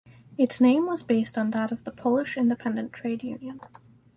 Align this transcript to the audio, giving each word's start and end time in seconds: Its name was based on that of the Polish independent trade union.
Its 0.35 0.59
name 0.59 0.87
was 0.87 1.03
based 1.03 1.37
on 1.37 1.51
that 1.51 1.71
of 1.71 1.83
the 1.83 1.91
Polish 1.91 2.35
independent 2.35 2.91
trade 2.91 3.21
union. 3.21 3.59